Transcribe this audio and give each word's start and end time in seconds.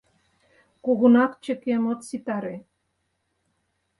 Кугунак 0.83 1.31
чыкем 1.43 1.83
от 1.91 1.99
ситаре. 2.09 2.55